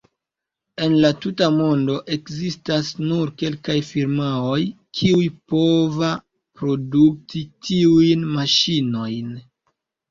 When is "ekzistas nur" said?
2.17-3.33